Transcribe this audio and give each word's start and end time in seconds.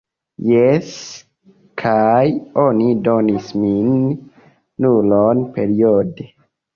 Jes, 0.51 0.87
kaj 1.81 2.23
oni 2.63 2.87
donis 3.09 3.51
min 3.65 3.91
nulon 4.87 5.45
periode 5.59 6.27